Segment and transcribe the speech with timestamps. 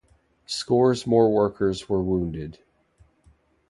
[0.47, 2.57] Scores more workers were wounded.